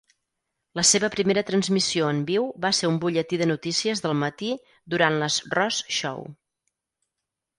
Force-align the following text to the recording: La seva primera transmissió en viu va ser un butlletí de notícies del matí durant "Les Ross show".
La 0.77 0.83
seva 0.91 1.09
primera 1.15 1.41
transmissió 1.49 2.07
en 2.13 2.21
viu 2.29 2.47
va 2.63 2.71
ser 2.77 2.89
un 2.93 2.97
butlletí 3.03 3.39
de 3.41 3.49
notícies 3.51 4.01
del 4.07 4.17
matí 4.23 4.49
durant 4.95 5.19
"Les 5.25 5.37
Ross 5.57 5.83
show". 5.99 6.25